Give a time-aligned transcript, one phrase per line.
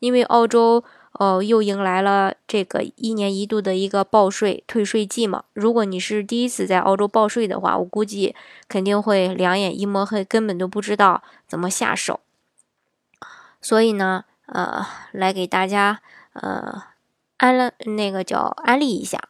[0.00, 0.82] 因为澳洲，
[1.12, 5.44] 呃，又迎来了这个一年一度的一个报税退税季嘛。
[5.52, 8.34] 如果你是第一次在澳洲报税的话，我估计
[8.68, 12.20] 肯定会两眼一抹黑，根本都不知道怎么下手。
[13.62, 16.00] 所以呢，呃，来给大家，
[16.32, 16.82] 呃，
[17.36, 19.28] 安了那个叫安利一下。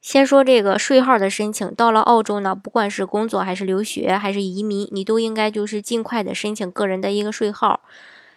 [0.00, 7.80] 先说这个税号的申请，到了澳洲呢，不管是工作还是留学还是移民，你都应该就是尽快的申请个人的一个税号。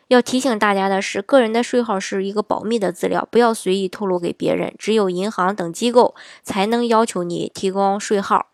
[0.09, 4.73] 要提醒大家的是，个人的税号是一个保密的资料，不要随意透露给别人。
[4.77, 8.47] 只有银行等机构才能要求你提供税号。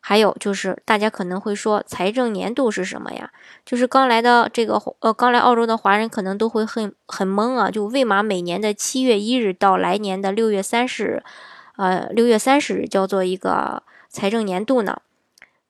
[0.00, 3.30] 还有就是，大家可能会说，财政年度是什么呀？
[3.66, 11.22] 就是刚来的这个呃，刚来澳洲的华人可能都会很很懵啊，就为嘛每年的七月一日到来年的六月三十日，
[11.76, 15.02] 呃，六月三十日叫做一个财政年度呢？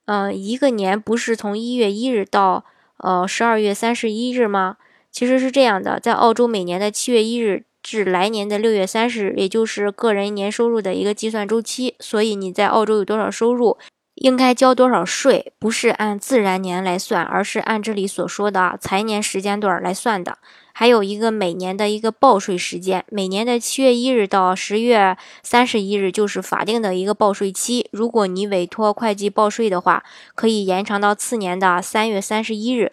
[0.06, 2.64] 嗯，一个年不是从一月一日到
[2.98, 4.76] 呃十二月三十一日吗？
[5.14, 11.94] 其实是这样的，在澳洲每年的七月一日至来年的六月三十日，也就是个人年收入的一个计算周期。
[12.00, 13.78] 所以你在澳洲有多少收入，
[14.16, 20.38] 应该交多少税，不是按自然年来算，而是按这里所说的财年时间段来算的。
[20.72, 27.88] 还有一个每年的一个报税时间，每年的七月一日到十月三十一日就是法定的一个报税期。
[27.92, 30.02] 如果你委托会计报税的话，
[30.34, 32.90] 可以延长到次年的三月三十一日。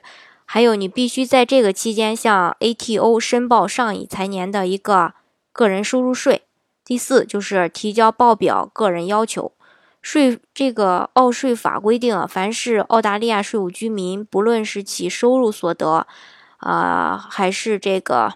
[0.54, 5.14] 还有，你必须在这个期间向 ATO 申报上一财年的一个
[5.54, 6.42] 个人收入税。
[6.84, 9.54] 第四，就是提交报表个人要求。
[10.02, 16.06] 税这个澳税法规定，凡是澳大利亚税务居民，不论是其收入所得，
[16.58, 18.34] 啊，还是这个，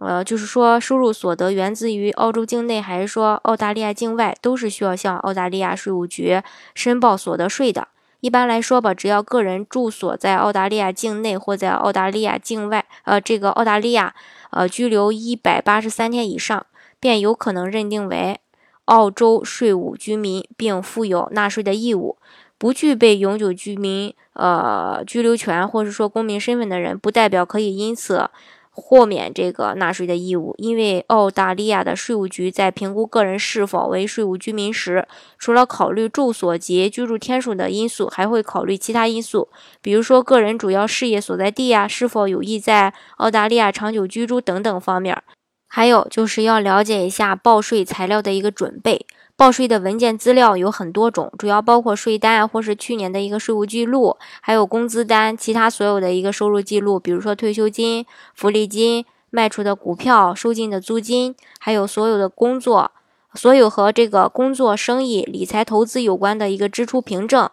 [0.00, 6.42] 呃，就是说收入所得源自于澳洲境内，还是说澳大利亚境外，都是需要向澳大利亚税务局
[6.74, 7.86] 申报所得税的。
[8.24, 14.14] 一般来说吧，只要个人住所在澳大利亚境内或在澳大利亚境外，呃，这个澳大利亚，
[14.50, 16.64] 呃，居留一百八十三天以上，
[16.98, 18.40] 便有可能认定为
[18.86, 22.16] 澳洲税务居民，并负有纳税的义务。
[22.56, 28.30] 不具备永久居民，呃，居留权或者说公民身份的人，不代表可以因此。
[28.76, 35.06] 豁免这个纳税的义务，因为澳大利亚的税务局在评估个人是否为税务居民时，
[35.38, 39.48] 除了考虑住所及居住天数的因素，还会考虑其他因素，
[39.80, 45.22] 比如说个人主要事业所在地呀，是否有意在澳大利亚长久居住等等方面。
[45.68, 49.06] 还有就是要了解一下报税材料的一个准备。
[49.36, 62.92] 报税的文件资料有很多种，主要包括税单或是去年的一个税务记录，还有工资单，其他所有的一个收入记录，比如说退休金、福利金、卖出的股票、收进的租金，还有所有的工作，
[63.34, 67.50] 所有和这个工作、生意、理财、投资有关的一个支出凭证，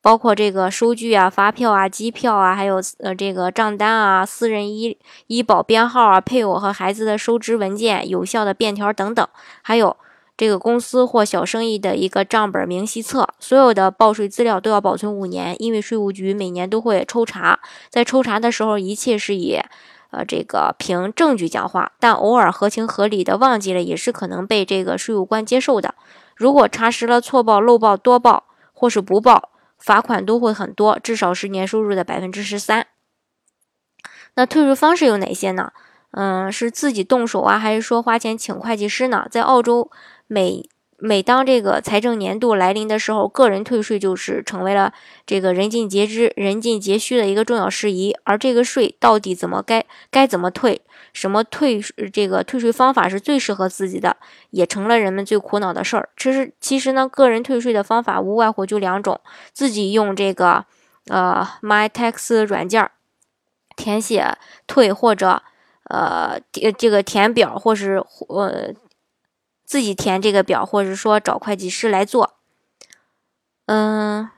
[0.00, 9.28] 包括这个收据啊、发票啊、机票啊，还有呃这个账单啊、私人医医保编号啊、配偶和孩子的收支文件、有效的便条等等，
[9.60, 9.94] 还有。
[10.36, 17.60] 这个公司或小生意的一个账本明细册，所有的报税资料都要保存五年，因为税务局每年都会抽查。
[17.88, 19.60] 在抽查的时候，一切是以，
[20.10, 25.94] 呃，这个凭证据讲话，但偶尔合情合理的忘记了，也是可能被这个税务官接受的。
[26.34, 32.88] 如果查实了错报、漏报、多报或是不报，罚款都会很多，至少是年收入的百分之十三。
[34.34, 35.72] 那退税方式有哪些呢？
[36.16, 39.26] 嗯，是自己动手啊，还是说花钱请会计师呢？
[39.30, 39.90] 在澳洲。
[40.26, 40.66] 每
[40.96, 44.94] 每当这个财政年度来临的时候，个人退税就是成为了
[45.26, 48.16] 这个人尽皆知、人尽皆需的一个重要事宜。
[48.24, 50.80] 而这个税到底怎么该该怎么退，
[51.12, 51.78] 什么退
[52.10, 54.16] 这个退税方法是最适合自己的，
[54.48, 56.08] 也成了人们最苦恼的事儿。
[56.16, 59.20] 其实其实呢，个人退税的方法无外乎就两种：
[59.52, 60.64] 自己用这个
[61.08, 62.90] 呃 MyTax 软件
[63.76, 65.42] 填写退，或者
[65.94, 68.74] 呃这个填表，或是呃。
[69.66, 72.34] 自己填这个表，或者说找会计师来做，
[73.64, 74.28] 嗯，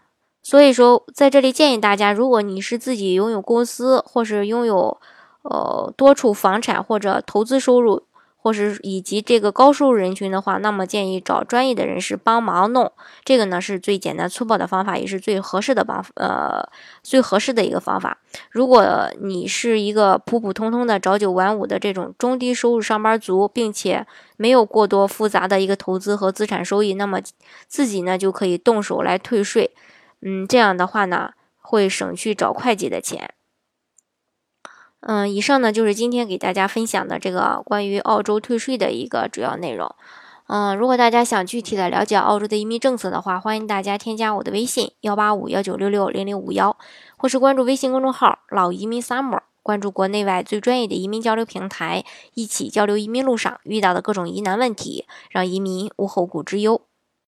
[0.41, 5.01] 所以说在这里建议大家，如果你是自己拥有公司，或是拥有
[5.43, 8.06] 呃多处房产或者投资收入。
[8.47, 12.93] 或是以及这个高收入人群的话，那么建议找专业的人士帮忙弄。
[13.25, 16.63] 这个呢是最简单粗暴的方法，也是最合适的方呃
[17.03, 18.19] 最合适的一个方法。
[18.53, 24.07] 如果你是一个普普通通的朝九晚五的这种中低收入上班族，并且
[24.37, 27.19] 没有过多复杂的一个投资和资产收益，那么
[27.67, 29.73] 自己呢就可以动手来退税。
[30.21, 33.29] 嗯，这样的话呢会省去找会计的钱。
[35.01, 39.95] 嗯，以上呢就是今天给大家分享的这个关于澳洲退税的一个主要内容。
[40.49, 46.77] 嗯，如果大家想具体的了解澳洲的移民政策的话，欢迎大家添加我的微信幺八五幺九六六零零五幺，
[47.17, 52.05] 或是关注微信公众号“老移民 summer”，关注国内外最专业的移民交流平台，
[52.35, 56.83] 一起交流移民路上遇到的各种疑难问题，让移民无后顾之忧。